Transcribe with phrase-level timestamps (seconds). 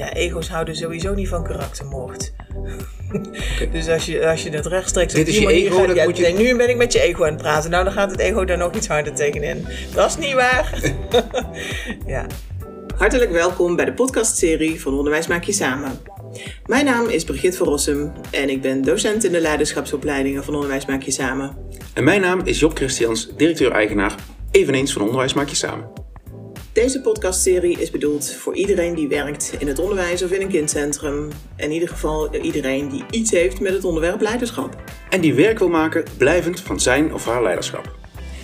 [0.00, 2.32] Ja, ego's houden sowieso niet van karaktermoord.
[3.72, 6.16] dus als je, als je dat rechtstreeks Dit op is je ego, gaat- ja, moet
[6.16, 7.70] je- nee, nu ben ik met je ego aan het praten.
[7.70, 9.66] Nou, dan gaat het ego daar nog iets harder tegenin.
[9.94, 10.80] Dat is niet waar.
[12.06, 12.26] ja.
[12.96, 15.98] Hartelijk welkom bij de podcastserie van Onderwijs Maak Je Samen.
[16.66, 20.86] Mijn naam is Brigitte van Rossum en ik ben docent in de leiderschapsopleidingen van Onderwijs
[20.86, 21.56] Maak Je Samen.
[21.94, 24.14] En mijn naam is Job Christians, directeur-eigenaar,
[24.50, 25.90] eveneens van Onderwijs Maak Je Samen.
[26.80, 31.28] Deze podcastserie is bedoeld voor iedereen die werkt in het onderwijs of in een kindcentrum.
[31.56, 34.82] In ieder geval iedereen die iets heeft met het onderwerp leiderschap.
[35.10, 37.96] En die werk wil maken blijvend van zijn of haar leiderschap.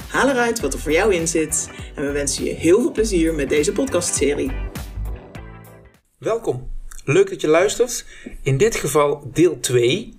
[0.09, 3.35] Haal eruit wat er voor jou in zit en we wensen je heel veel plezier
[3.35, 4.53] met deze podcastserie.
[6.19, 6.71] Welkom.
[7.05, 8.05] Leuk dat je luistert.
[8.43, 10.19] In dit geval deel 2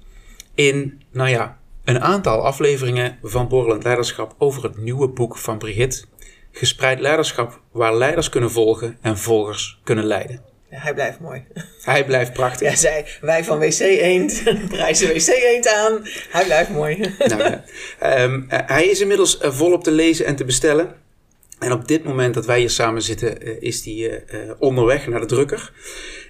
[0.56, 6.06] in, nou ja, een aantal afleveringen van Borrelend Leiderschap over het nieuwe boek van Brigitte.
[6.58, 10.42] Gespreid leiderschap waar leiders kunnen volgen en volgers kunnen leiden.
[10.70, 11.46] Ja, hij blijft mooi.
[11.82, 12.70] Hij blijft prachtig.
[12.70, 16.02] Ja, zei wij van WC Eend prijzen WC Eend aan.
[16.30, 17.16] Hij blijft mooi.
[17.18, 17.64] Nou, ja.
[18.00, 20.96] Ehm, eh, hij is inmiddels eh, volop te lezen en te bestellen.
[21.60, 25.20] En op dit moment dat wij hier samen zitten, eh, is hij eh, onderweg naar
[25.20, 25.72] de drukker.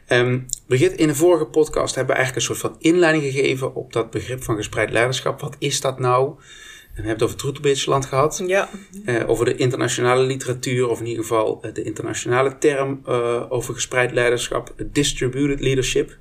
[0.07, 3.93] Ehm Brigitte, in de vorige podcast hebben we eigenlijk een soort van inleiding gegeven op
[3.93, 5.41] dat begrip van gespreid leiderschap.
[5.41, 6.35] Wat is dat nou?
[6.97, 8.69] We hebben het over Troetelbeetsland gehad, Ja,
[9.05, 13.73] eh, over de internationale literatuur, of in ieder geval eh, de internationale term eh, over
[13.73, 16.17] gespreid leiderschap, distributed leadership.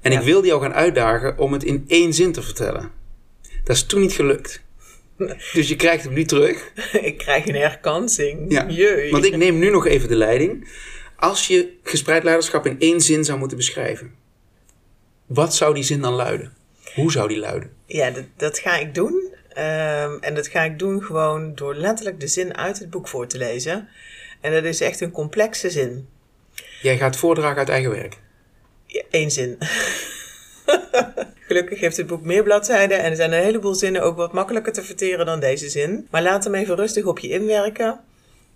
[0.00, 0.18] En Ja.
[0.18, 2.90] ik wilde jou gaan uitdagen om het in één zin te vertellen.
[3.64, 4.62] Dat is toen niet gelukt.
[5.52, 6.72] Dus je krijgt hem nu terug.
[7.10, 8.52] ik krijg een herkansing.
[8.52, 9.10] Ja.
[9.10, 10.68] Want ik neem nu nog even de leiding.
[11.16, 14.14] Als je gespreid leiderschap in één zin zou moeten beschrijven,
[15.26, 16.52] wat zou die zin dan luiden?
[16.94, 17.70] Hoe zou die luiden?
[17.86, 19.29] Ja, dat, dat ga ik doen.
[19.52, 23.26] Ehm, en dat ga ik doen gewoon door letterlijk de zin uit het boek voor
[23.26, 23.88] te lezen.
[24.40, 26.08] En dat is echt een complexe zin.
[26.82, 28.18] Jij gaat voordragen uit eigen werk.
[28.86, 29.58] Ja, Eén zin.
[31.46, 34.72] Gelukkig heeft het boek meer bladzijden en er zijn een heleboel zinnen ook wat makkelijker
[34.72, 36.06] te verteren dan deze zin.
[36.10, 38.00] Maar laat hem even rustig op je inwerken.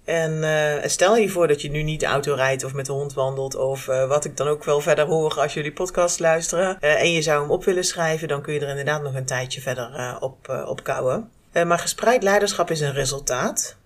[0.04, 3.14] En eh, stel je voor dat je nu niet auto rijdt of met de hond
[3.14, 6.80] wandelt of eh, wat ik dan ook wel verder hoor als jullie podcast luisteren.
[6.80, 9.24] eh, en je zou hem op willen schrijven, dan kun je er inderdaad nog een
[9.24, 11.30] tijdje verder op, op kouwen.
[11.66, 13.76] Maar gespreid leiderschap is een resultaat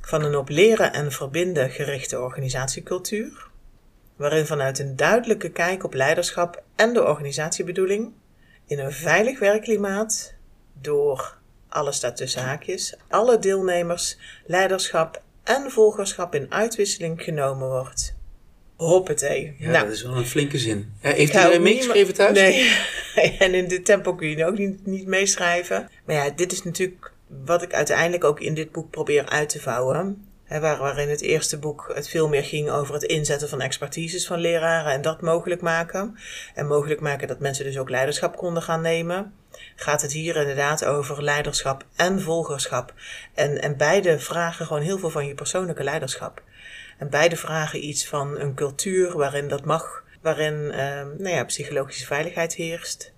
[0.00, 3.48] van een op leren en verbinden gerichte organisatiecultuur
[4.16, 8.12] waarin vanuit een duidelijke kijk op leiderschap en de organisatiebedoeling
[8.66, 10.34] in een veilig werkklimaat
[10.80, 11.36] door
[11.68, 18.14] alle staat tussen haakjes, alle deelnemers leiderschap en volgerschap in uitwisseling genomen wordt.
[18.76, 19.54] Hoppatee.
[19.58, 20.92] Ja, nou, dat is wel een flinke zin.
[21.00, 22.38] Ik heeft ook niet meegeschreven thuis?
[22.38, 22.78] Nee,
[23.38, 25.90] en in dit tempo kun je ook niet, niet meeschrijven.
[26.04, 27.12] Maar ja, dit is natuurlijk
[27.44, 30.24] wat ik uiteindelijk ook in dit boek probeer uit te vouwen.
[30.58, 34.38] Waar, waarin het eerste boek het veel meer ging over het inzetten van expertises van
[34.38, 36.18] leraren en dat mogelijk maken.
[36.54, 39.34] En mogelijk maken dat mensen dus ook leiderschap konden gaan nemen.
[39.76, 42.94] Gaat het hier inderdaad over leiderschap en volgerschap.
[43.34, 46.42] En, en beide vragen gewoon heel veel van je persoonlijke leiderschap.
[46.98, 52.06] En beide vragen iets van een cultuur waarin dat mag, waarin eh, nou ja, psychologische
[52.06, 53.12] veiligheid heerst.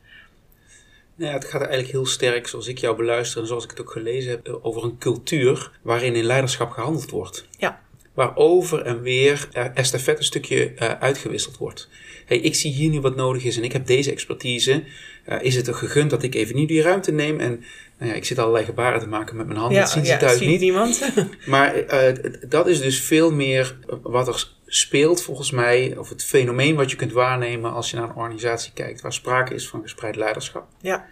[1.23, 3.81] Nou ja, het gaat eigenlijk heel sterk, zoals ik jou beluister en zoals ik het
[3.81, 7.47] ook gelezen heb, over een cultuur waarin in leiderschap gehandeld wordt.
[7.59, 7.81] Ja,
[8.15, 11.89] Waar over en weer uh, estafette stukje uh, uitgewisseld wordt.
[12.27, 14.85] Hey, ik zie hier nu wat nodig is en ik heb deze expertise.
[15.41, 17.41] Is het er gegund dat ik even nu die ruimte neem?
[17.41, 17.65] En
[17.99, 19.77] nou ja, ik zit allerlei gebaren te maken met mijn handen.
[19.77, 20.61] ja, dat zien ze ja, thuis niet.
[20.61, 21.13] niemand.
[21.47, 26.75] Maar uh, dat is dus veel meer wat er speelt volgens mij, of het fenomeen
[26.75, 30.17] wat je kunt waarnemen als je naar een organisatie kijkt, waar sprake is van gespreid
[30.17, 30.67] leiderschap.
[30.81, 31.07] ja,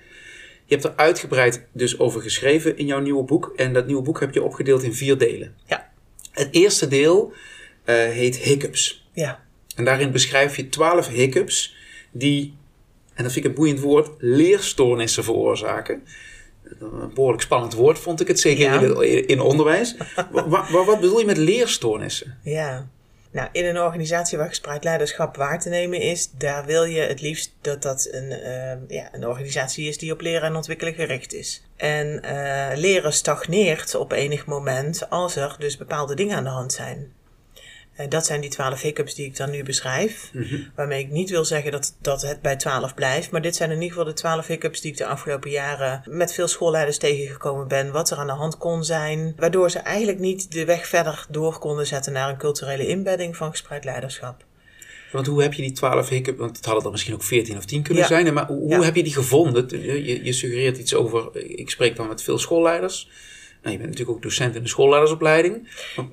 [0.64, 3.52] Je hebt er uitgebreid dus over geschreven in jouw nieuwe boek.
[3.56, 5.54] En dat nieuwe boek heb je opgedeeld in vier delen.
[5.66, 5.90] ja,
[6.32, 9.08] Het eerste deel uh, heet Hiccups.
[9.12, 9.44] ja,
[9.76, 11.74] En daarin beschrijf je twaalf hiccups
[12.10, 12.54] die,
[13.14, 16.02] en dat vind ik een boeiend woord, leerstoornissen veroorzaken.
[16.80, 18.80] Een behoorlijk spannend woord vond ik het, zeker Ja.
[19.02, 19.96] in, in, onderwijs.
[20.32, 22.38] Wa- wat bedoel je met leerstoornissen?
[22.42, 22.88] ja.
[23.32, 27.20] Nou, in een organisatie waar gespreid leiderschap waar te nemen is, daar wil je het
[27.20, 31.32] liefst dat dat een, eh, ja, een organisatie is die op leren en ontwikkelen gericht
[31.32, 31.62] is.
[31.76, 36.72] En eh, leren stagneert op enig moment als er dus bepaalde dingen aan de hand
[36.72, 37.12] zijn.
[38.00, 40.30] Eh, dat zijn die twaalf hiccups die ik dan nu beschrijf.
[40.74, 43.30] Waarmee ik niet wil zeggen dat, dat het bij twaalf blijft.
[43.30, 46.32] Maar dit zijn in ieder geval de twaalf hiccups die ik de afgelopen jaren met
[46.34, 47.92] veel schoolleiders tegengekomen ben.
[47.92, 49.34] Wat er aan de hand kon zijn.
[49.36, 53.50] Waardoor ze eigenlijk niet de weg verder door konden zetten naar een culturele inbedding van
[53.50, 54.44] gespreid leiderschap.
[55.12, 57.64] Want hoe heb je die twaalf hiccups, want het hadden er misschien ook veertien of
[57.64, 58.08] tien kunnen Ja.
[58.08, 58.34] zijn.
[58.34, 58.82] Maar hoe, hoe Ja.
[58.82, 59.66] heb je die gevonden?
[59.94, 63.08] Je, je suggereert iets over, ik spreek dan met veel schoolleiders.
[63.62, 65.68] Nou, je bent natuurlijk ook docent in de schoolleidersopleiding.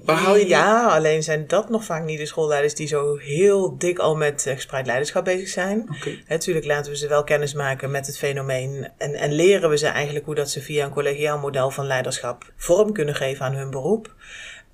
[0.06, 3.16] Waar haal je die- Ja, alleen zijn dat nog vaak niet de schoolleiders die zo
[3.16, 5.96] heel dik al met eh, gespreid leiderschap bezig zijn.
[6.28, 9.88] Natuurlijk laten we ze wel kennis maken met het fenomeen en, en leren we ze
[9.88, 13.70] eigenlijk hoe dat ze via een collegiaal model van leiderschap vorm kunnen geven aan hun
[13.70, 14.14] beroep.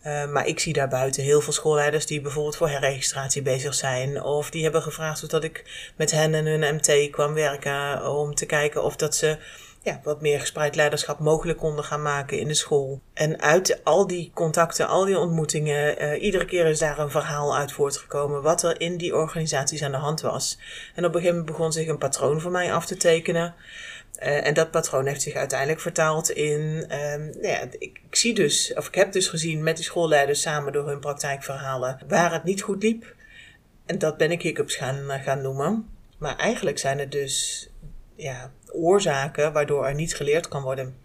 [0.01, 4.23] Eh, maar ik zie daarbuiten heel veel schoolleiders die bijvoorbeeld voor herregistratie bezig zijn.
[4.23, 5.63] Of die hebben gevraagd of dat ik
[5.97, 9.37] met hen en hun MT kwam werken om te kijken of dat ze
[9.83, 13.01] ja, wat meer gespreid leiderschap mogelijk konden gaan maken in de school.
[13.13, 17.57] En uit al die contacten, al die ontmoetingen, eh, iedere keer is daar een verhaal
[17.57, 20.59] uit voortgekomen wat er in die organisaties aan de hand was.
[20.95, 23.55] En op een gegeven moment begon zich een patroon voor mij af te tekenen.
[24.15, 26.85] Eh, en dat patroon heeft zich uiteindelijk vertaald in.
[26.87, 30.41] ehm, nou ja, ik, ik zie dus, of ik heb dus gezien met die schoolleiders
[30.41, 33.15] samen door hun praktijkverhalen waar het niet goed liep.
[33.85, 35.89] En dat ben ik hiccups gaan, eh, gaan noemen.
[36.17, 37.69] Maar eigenlijk zijn het dus
[38.15, 40.95] ja, oorzaken waardoor er niet geleerd kan worden.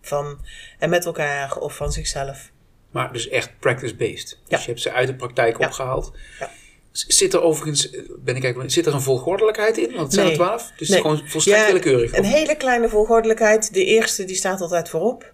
[0.00, 0.38] Van
[0.78, 2.50] en met elkaar of van zichzelf.
[2.90, 4.38] Maar dus echt practice-based.
[4.46, 4.56] Ja.
[4.56, 5.66] Dus je hebt ze uit de praktijk Ja.
[5.66, 6.12] opgehaald.
[6.38, 6.50] Ja.
[6.92, 9.88] Zit er overigens, eh, ben ik eigenlijk, zit er een volgordelijkheid in?
[9.90, 10.72] Want het zijn er twaalf.
[10.76, 11.00] Dus Nee.
[11.00, 12.16] gewoon volstrekt Ja, willekeurig.
[12.16, 13.74] Een hele kleine volgordelijkheid.
[13.74, 15.32] De eerste die staat altijd voorop.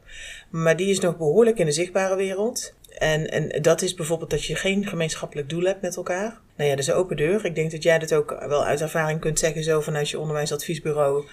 [0.51, 2.75] Maar die is nog behoorlijk in de zichtbare wereld.
[2.99, 6.39] En, en dat is bijvoorbeeld dat je geen gemeenschappelijk doel hebt met elkaar.
[6.57, 7.45] Nou ja, dat is een open deur.
[7.45, 11.25] Ik denk dat jij dat ook wel uit ervaring kunt zeggen, zo vanuit je onderwijsadviesbureau.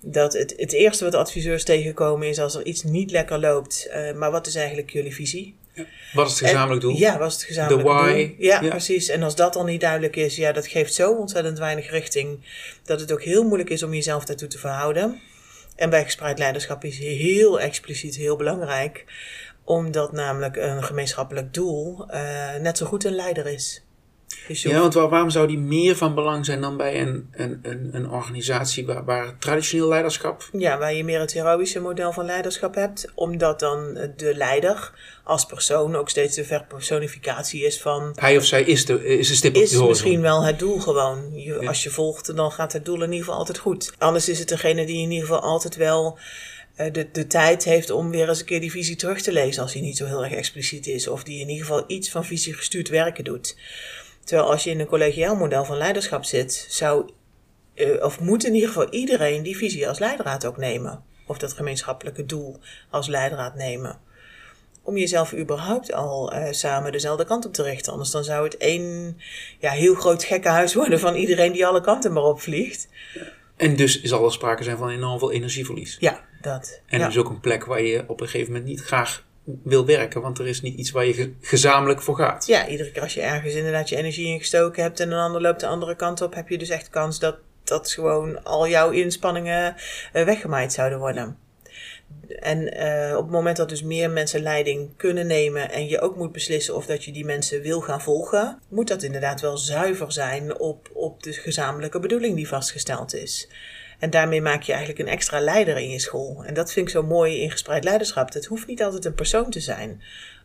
[0.00, 3.86] Dat het, het eerste wat adviseurs tegenkomen is als er iets niet lekker loopt.
[3.90, 5.56] eh, maar wat is eigenlijk jullie visie?
[6.12, 6.98] Wat is het gezamenlijk En- doel?
[6.98, 8.12] Ja, was het gezamenlijk The why.
[8.26, 8.34] doel.
[8.38, 8.68] Ja, Ja.
[8.68, 9.08] precies.
[9.08, 12.38] En als dat dan niet duidelijk is, ja, dat geeft zo ontzettend weinig richting.
[12.84, 15.20] Dat het ook heel moeilijk is om jezelf daartoe te verhouden.
[15.76, 19.04] En bij gespreid leiderschap is heel expliciet heel belangrijk.
[19.64, 23.82] Omdat namelijk een gemeenschappelijk doel eh, net zo goed een leider is.
[24.54, 27.88] Ja, want waar- waarom zou die meer van belang zijn dan bij een, een, een,
[27.92, 30.48] een organisatie waar, waar traditioneel leiderschap...
[30.52, 33.10] Ja, waar je meer het heroïsche model van leiderschap hebt.
[33.14, 34.92] Omdat dan de leider
[35.24, 38.12] als persoon ook steeds de verpersonificatie is van...
[38.14, 40.78] Hij of zij is de, is de stip op de is misschien wel het doel
[40.78, 41.30] gewoon.
[41.34, 41.68] Je, Ja.
[41.68, 43.92] Als je volgt, dan gaat het doel in ieder geval altijd goed.
[43.98, 46.18] Anders is het degene die in ieder geval altijd wel
[46.74, 49.62] eh, de, de tijd heeft om weer eens een keer die visie terug te lezen.
[49.62, 51.08] Als die niet zo heel erg expliciet is.
[51.08, 53.56] Of die in ieder geval iets van visie gestuurd werken doet.
[54.26, 57.10] Terwijl als je in een collegiaal model van leiderschap zit, zou,
[57.74, 61.04] eh, of moet in ieder geval iedereen die visie als leidraad ook nemen.
[61.26, 62.58] Of dat gemeenschappelijke doel
[62.90, 64.00] als leidraad nemen
[64.86, 67.92] om jezelf überhaupt al eh, samen dezelfde kant op te richten.
[67.92, 69.16] Anders dan zou het één
[69.58, 72.88] ja, heel groot gekkenhuis worden van iedereen die alle kanten maar opvliegt.
[73.56, 75.96] En dus zal er sprake zijn van enorm veel energieverlies.
[76.00, 76.80] Ja, dat.
[76.86, 77.06] En ja.
[77.06, 79.24] dus ook een plek waar je op een gegeven moment niet graag
[79.62, 82.46] wil werken, want er is niet iets waar je ge- gezamenlijk voor gaat.
[82.46, 85.40] ja, iedere keer als je ergens inderdaad je energie in gestoken hebt en een ander
[85.40, 88.90] loopt de andere kant op, heb je dus echt kans dat, dat gewoon al jouw
[88.90, 89.74] inspanningen
[90.12, 91.36] eh, weggemaaid zouden worden.
[92.28, 96.16] En eh, op het moment dat dus meer mensen leiding kunnen nemen en je ook
[96.16, 100.12] moet beslissen of dat je die mensen wil gaan volgen, moet dat inderdaad wel zuiver
[100.12, 103.48] zijn op, op de gezamenlijke bedoeling die vastgesteld is.
[103.98, 106.42] En daarmee maak je eigenlijk een extra leider in je school.
[106.44, 108.32] En dat vind ik zo mooi in gespreid leiderschap.
[108.32, 110.02] Het hoeft niet altijd een persoon te zijn.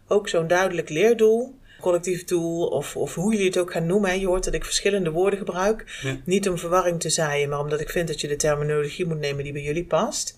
[0.08, 4.20] Ook zo'n duidelijk leerdoel, collectief doel of, of hoe jullie het ook gaan noemen.
[4.20, 6.00] Je hoort dat ik verschillende woorden gebruik.
[6.02, 6.18] Ja.
[6.26, 9.44] Niet om verwarring te zaaien, maar omdat ik vind dat je de terminologie moet nemen
[9.44, 10.36] die bij jullie past.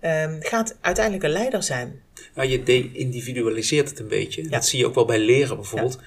[0.00, 2.02] Ehm, gaat uiteindelijk een leider zijn.
[2.34, 4.42] Nou, je de-individualiseert het een beetje.
[4.42, 4.48] Ja.
[4.48, 5.98] Dat zie je ook wel bij leren bijvoorbeeld.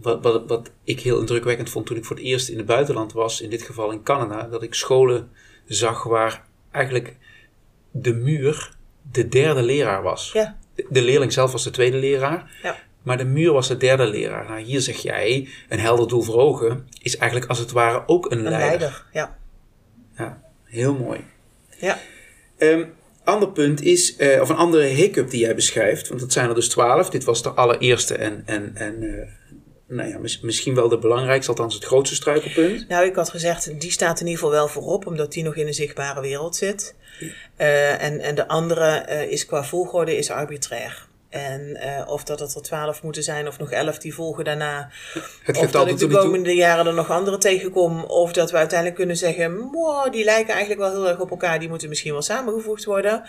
[0.00, 3.12] Wat, wat, wat ik heel indrukwekkend vond toen ik voor het eerst in het buitenland
[3.12, 5.30] was, in dit geval in Canada, dat ik scholen
[5.66, 7.16] zag waar eigenlijk
[7.90, 8.76] de muur
[9.12, 10.30] de derde leraar was.
[10.32, 14.06] Ja, De, leerling zelf was de tweede leraar, ja, maar de muur was de derde
[14.06, 14.48] leraar.
[14.48, 18.30] Nou, hier zeg jij, een helder doel voor ogen is eigenlijk als het ware ook
[18.30, 18.68] een, een leider.
[18.68, 19.04] leider.
[19.12, 19.38] Ja,
[20.16, 21.24] Ja, heel mooi.
[21.78, 21.98] ja.
[22.56, 22.84] Ehm
[23.28, 26.54] ander punt is, eh, of een andere hiccup die jij beschrijft, want dat zijn er
[26.54, 27.10] dus twaalf.
[27.10, 29.28] Dit was de allereerste en, en, en eh,
[29.88, 32.88] nou ja, mis- misschien wel de belangrijkste, althans het grootste struikelpunt.
[32.88, 35.66] Nou, ik had gezegd, die staat in ieder geval wel voorop, omdat die nog in
[35.66, 36.94] een zichtbare wereld zit.
[37.56, 41.06] Eh, en, en de andere eh, is qua volgorde is arbitrair.
[41.28, 44.90] En eh, of dat het er twaalf moeten zijn of nog elf die volgen daarna.
[45.42, 48.04] Het of dat ik de komende jaren er nog andere tegenkom.
[48.04, 51.58] Of dat we uiteindelijk kunnen zeggen, "Mwah, die lijken eigenlijk wel heel erg op elkaar.
[51.58, 53.22] Die moeten misschien wel samengevoegd worden.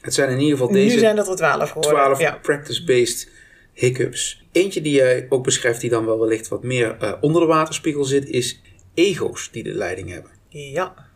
[0.00, 1.90] Het zijn in ieder geval nu deze zijn dat er twaalf geworden.
[1.92, 2.38] twaalf Ja.
[2.42, 3.28] practice-based
[3.72, 4.44] hiccups.
[4.52, 8.04] Eentje die jij ook beschrijft, die dan wel wellicht wat meer eh, onder de waterspiegel
[8.04, 8.60] zit, is
[8.94, 10.30] ego's die de leiding hebben.
[10.48, 11.10] ja.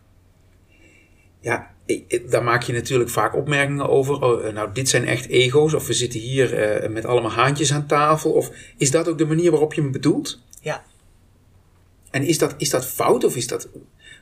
[1.41, 1.75] Ja,
[2.29, 4.21] daar maak je natuurlijk vaak opmerkingen over.
[4.21, 5.73] Oh, eh, nou, dit zijn echt ego's.
[5.73, 8.31] Of we zitten hier eh, met allemaal haantjes aan tafel.
[8.31, 10.41] Of is dat ook de manier waarop je hem bedoelt?
[10.61, 10.85] ja.
[12.11, 13.69] En is dat, is dat fout of is dat...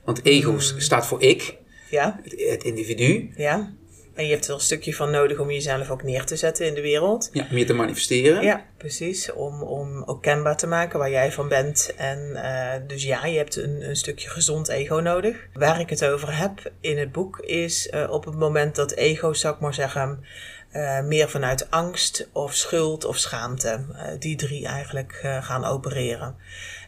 [0.05, 0.79] Want ego's Hmm.
[0.79, 1.57] staat voor ik,
[1.89, 3.31] Ja, het, het individu.
[3.35, 3.73] ja.
[4.15, 6.74] En je hebt er een stukje van nodig om jezelf ook neer te zetten in
[6.74, 7.29] de wereld.
[7.31, 8.43] Ja, meer te manifesteren.
[8.43, 9.34] Ja, precies.
[9.34, 11.93] Om, om ook kenbaar te maken waar jij van bent.
[11.98, 15.48] En eh, dus ja, je hebt een, een stukje gezond ego nodig.
[15.53, 19.34] Waar ik het over heb in het boek is uh, op het moment dat ego,
[19.34, 20.25] zou ik maar zeggen,
[20.74, 23.79] uh, meer vanuit angst of schuld of schaamte.
[24.19, 26.36] die drie eigenlijk gaan opereren.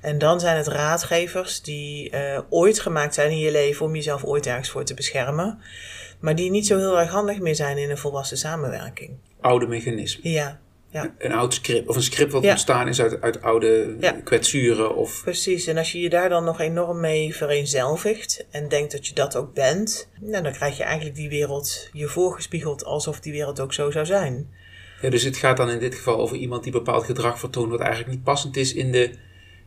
[0.01, 2.11] En dan zijn het raadgevers die
[2.49, 5.59] ooit gemaakt zijn in je leven om jezelf ooit ergens voor te beschermen
[6.19, 9.17] maar die niet zo heel erg handig meer zijn in een volwassen samenwerking.
[9.41, 10.31] Oude mechanismen.
[10.31, 10.59] Ja.
[10.89, 11.15] ja.
[11.17, 14.11] Een oud script, of een script wat ontstaan is uit, uit oude ja.
[14.11, 14.95] kwetsuren.
[14.95, 15.21] Of...
[15.23, 19.13] Precies, en als je je daar dan nog enorm mee vereenzelvigt en denkt dat je
[19.13, 23.59] dat ook bent, nou, dan krijg je eigenlijk die wereld je voorgespiegeld alsof die wereld
[23.59, 24.49] ook zo zou zijn.
[25.01, 27.79] Ja, dus het gaat dan in dit geval over iemand die bepaald gedrag vertoont wat
[27.79, 29.11] eigenlijk niet passend is in de,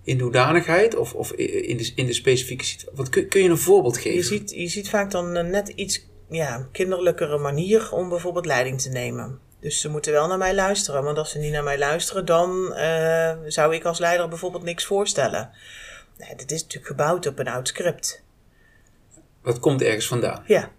[0.05, 2.97] in de hoedanigheid of, of in, de, in de specifieke situatie.
[2.97, 4.17] Wat, kun, kun je een voorbeeld geven?
[4.17, 8.89] Je ziet, je ziet vaak dan net iets ja, kinderlijkere manier om bijvoorbeeld leiding te
[8.89, 9.41] nemen.
[9.61, 11.03] Dus ze moeten wel naar mij luisteren.
[11.03, 14.85] Want als ze niet naar mij luisteren, dan uh, zou ik als leider bijvoorbeeld niks
[14.85, 15.51] voorstellen.
[16.19, 18.25] Nee, dit is natuurlijk gebouwd op een oud script.
[19.43, 20.43] Wat komt ergens vandaan?
[20.47, 20.71] Ja.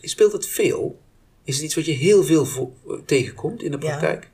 [0.00, 1.00] Speelt het veel?
[1.44, 2.72] Is het iets wat je heel veel
[3.06, 4.30] tegenkomt in de praktijk?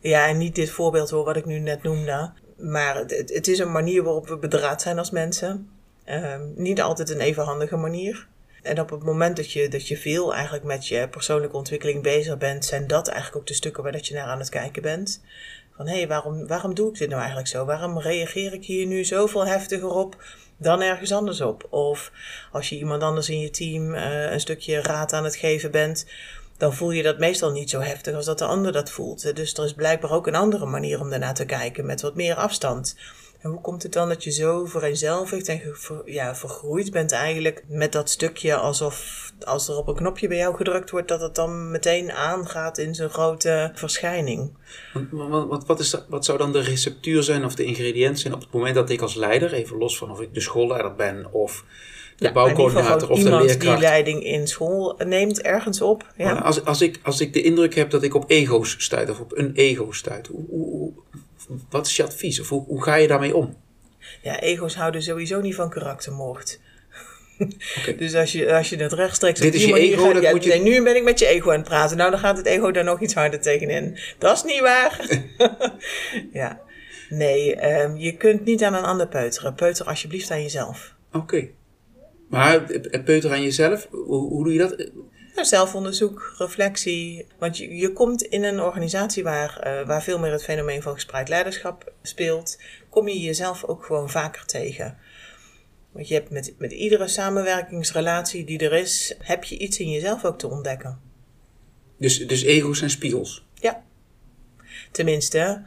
[0.00, 0.10] Ja.
[0.10, 2.32] ja, en niet dit voorbeeld hoor, wat ik nu net noemde.
[2.56, 5.70] Maar het, het is een manier waarop we bedraad zijn als mensen.
[6.06, 8.28] Uh, niet altijd een even handige manier.
[8.62, 12.38] En op het moment dat je, dat je veel eigenlijk met je persoonlijke ontwikkeling bezig
[12.38, 15.20] bent, zijn dat eigenlijk ook de stukken waar dat je naar aan het kijken bent.
[15.76, 17.64] Van hé, hey, waarom, waarom doe ik dit nou eigenlijk zo?
[17.64, 20.24] Waarom reageer ik hier nu zoveel heftiger op
[20.56, 21.66] dan ergens anders op?
[21.70, 22.12] Of
[22.52, 26.06] als je iemand anders in je team uh, een stukje raad aan het geven bent,
[26.62, 29.36] dan voel je dat meestal niet zo heftig als dat de ander dat voelt.
[29.36, 32.34] Dus er is blijkbaar ook een andere manier om daarna te kijken, met wat meer
[32.34, 32.96] afstand.
[33.40, 35.60] En hoe komt het dan dat je zo vereenzelvigd en
[36.04, 40.56] ja, vergroeid bent eigenlijk met dat stukje alsof als er op een knopje bij jou
[40.56, 44.52] gedrukt wordt, dat het dan meteen aangaat in zijn grote verschijning?
[45.10, 48.40] Wat, wat, wat, is wat zou dan de receptuur zijn of de ingrediënt zijn op
[48.40, 51.64] het moment dat ik als leider, even los van of ik de schoolleider ben of
[52.22, 53.60] de ja, bouwcoördinator of de leerkracht.
[53.60, 56.12] die leiding in school neemt ergens op.
[56.16, 56.32] Ja.
[56.32, 59.36] Als, als, ik, als ik de indruk heb dat ik op ego's stuit of op
[59.36, 60.92] een ego stuit, hoe, hoe,
[61.70, 62.40] wat is je advies?
[62.40, 63.56] Of hoe, hoe ga je daarmee om?
[64.22, 66.60] Ja, ego's houden sowieso niet van karaktermoord.
[67.78, 67.96] Okay.
[68.02, 70.54] dus als je, als je dat rechtstreeks Dit is je ego, gaat, ja, moet je...
[70.54, 71.96] nu ben ik met je ego aan het praten.
[71.96, 73.98] Nou, dan gaat het ego daar nog iets harder tegenin.
[74.18, 75.06] Dat is niet waar.
[76.32, 76.60] ja.
[77.08, 79.54] Nee, um, je kunt niet aan een ander peuteren.
[79.54, 80.94] Peuter alsjeblieft aan jezelf.
[81.12, 81.48] Oké.
[82.32, 82.60] Maar
[83.04, 84.76] peuter aan jezelf, hoe, hoe doe je dat?
[85.34, 87.26] Nou, zelfonderzoek, reflectie.
[87.38, 90.94] Want je, je komt in een organisatie waar, uh, waar veel meer het fenomeen van
[90.94, 92.58] gespreid leiderschap speelt,
[92.88, 94.98] kom je jezelf ook gewoon vaker tegen.
[95.90, 100.24] Want je hebt met, met iedere samenwerkingsrelatie die er is, heb je iets in jezelf
[100.24, 101.00] ook te ontdekken.
[101.98, 103.46] Dus, dus ego's zijn spiegels?
[103.54, 103.84] Ja.
[104.90, 105.62] Tenminste,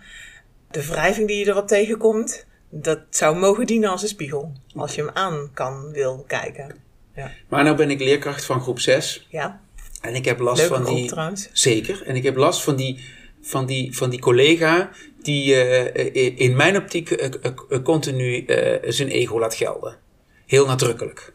[0.71, 4.51] de wrijving die je erop tegenkomt, dat zou mogen dienen als een spiegel.
[4.75, 6.75] Als je hem aan kan, wil kijken.
[7.15, 7.31] Ja.
[7.47, 9.27] Maar nou ben ik leerkracht van groep 6.
[9.29, 9.61] Ja.
[10.01, 11.07] En ik heb last Leuke van die.
[11.07, 11.49] Trouwens.
[11.51, 12.03] Zeker.
[12.05, 13.05] En ik heb last van die,
[13.41, 14.89] van die, van die collega
[15.21, 18.45] die uh, in mijn optiek uh, continu
[18.87, 19.97] zijn ego laat gelden.
[20.45, 21.33] Heel nadrukkelijk.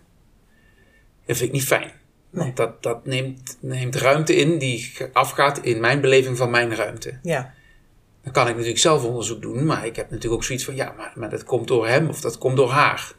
[1.27, 1.93] Dat vind ik niet fijn.
[2.31, 2.45] Nee.
[2.45, 7.19] Want dat, dat neemt, neemt ruimte in die afgaat in mijn beleving van mijn ruimte.
[7.23, 7.55] Ja.
[8.23, 10.95] Dan kan ik natuurlijk zelf onderzoek doen, maar ik heb natuurlijk ook zoiets van: ja,
[10.97, 13.13] maar, maar dat komt door hem of dat komt door haar.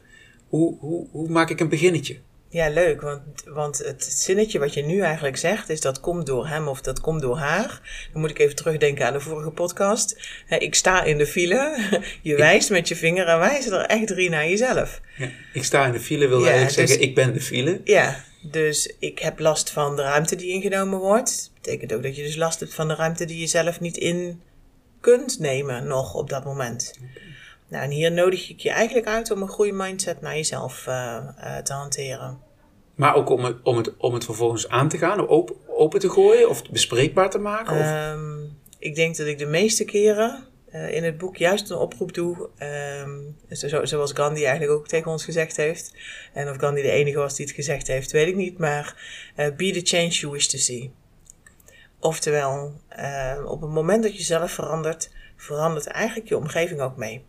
[0.48, 2.20] Hoe, hoe, hoe maak ik een beginnetje?
[2.52, 3.00] Ja, leuk.
[3.00, 6.80] Want, want het zinnetje wat je nu eigenlijk zegt is dat komt door hem of
[6.80, 7.80] dat komt door haar.
[8.12, 10.16] Dan moet ik even terugdenken aan de vorige podcast.
[10.48, 11.78] ik sta in de file.
[12.22, 15.00] Je wijst met je vinger en wijzen er echt drie naar jezelf.
[15.16, 17.80] Ja, ik sta in de file wil ja, eigenlijk dus, zeggen ik ben de file.
[17.84, 21.50] Ja, dus ik heb last van de ruimte die ingenomen wordt.
[21.52, 23.96] Dat betekent ook dat je dus last hebt van de ruimte die je zelf niet
[23.96, 24.40] in
[25.02, 26.98] kunt nemen nog op dat moment.
[27.68, 31.16] Nou, en hier nodig ik je eigenlijk uit om een goede mindset naar jezelf uh,
[31.38, 32.38] uh, te hanteren.
[32.94, 36.10] Maar ook om het, om, het, om het vervolgens aan te gaan, open, open te
[36.10, 37.78] gooien of bespreekbaar te maken?
[37.78, 38.14] Of?
[38.14, 42.14] Um, ik denk dat ik de meeste keren uh, in het boek juist een oproep
[42.14, 42.48] doe,
[43.02, 45.94] um, zo, zoals Gandhi eigenlijk ook tegen ons gezegd heeft.
[46.32, 48.58] En of Gandhi de enige was die het gezegd heeft, weet ik niet.
[48.58, 48.96] Maar
[49.36, 50.92] be the change you wish to see.
[52.02, 52.80] Oftewel,
[53.46, 57.24] op het moment dat je zelf verandert, verandert eigenlijk je omgeving ook mee.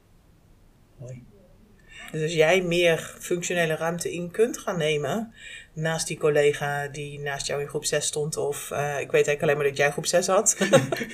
[2.11, 5.33] Dus als jij meer functionele ruimte in kunt gaan nemen,
[5.73, 9.41] naast die collega die naast jou in groep 6 stond, of uh, ik weet eigenlijk
[9.41, 10.57] alleen maar dat jij groep 6 had.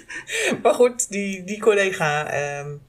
[0.63, 2.81] maar goed, die, die collega, um,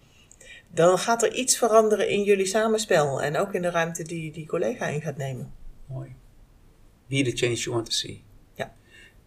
[0.69, 4.47] dan gaat er iets veranderen in jullie samenspel en ook in de ruimte die die
[4.47, 5.53] collega in gaat nemen.
[5.87, 6.15] Mooi.
[7.07, 8.25] Be the change you want to see.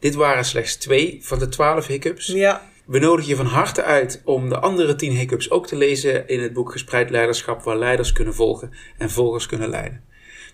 [0.03, 2.27] Dit waren slechts twee van de twaalf hiccups.
[2.27, 6.27] Ja, We nodigen je van harte uit om de andere tien hiccups ook te lezen
[6.27, 10.03] in het boek Gespreid Leiderschap, waar leiders kunnen volgen en volgers kunnen leiden.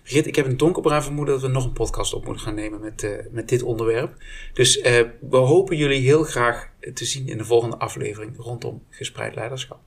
[0.02, 2.80] Brigitte, ik heb een donkerbruin vermoeden dat we nog een podcast op moeten gaan nemen
[2.80, 4.14] met, eh, met dit onderwerp.
[4.52, 9.34] Dus eh, we hopen jullie heel graag te zien in de volgende aflevering rondom Gespreid
[9.34, 9.78] Leiderschap.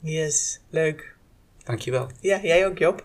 [0.00, 1.16] yes, leuk.
[1.64, 2.10] Dankjewel.
[2.20, 3.04] Ja, jij ook Job.